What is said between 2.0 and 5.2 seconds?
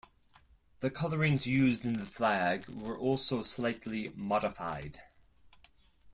flag were also slightly modified.